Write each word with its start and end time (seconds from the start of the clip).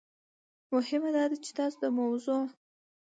مهم 0.73 1.03
داده 1.15 1.37
چې 1.43 1.51
تاسو 1.57 1.77
د 1.83 1.85
موضوع 1.99 2.41